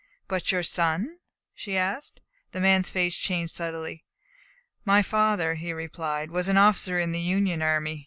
"But 0.27 0.51
your 0.51 0.63
son?" 0.63 1.19
she 1.53 1.77
asked. 1.77 2.21
The 2.53 2.59
man's 2.59 2.89
face 2.89 3.15
changed 3.15 3.53
subtly. 3.53 4.03
"My 4.83 5.03
father," 5.03 5.53
he 5.53 5.73
replied, 5.73 6.31
"was 6.31 6.47
an 6.47 6.57
officer 6.57 6.99
in 6.99 7.11
the 7.11 7.19
Union 7.21 7.61
army. 7.61 7.99